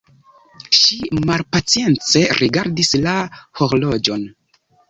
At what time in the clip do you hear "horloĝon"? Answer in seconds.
3.61-4.27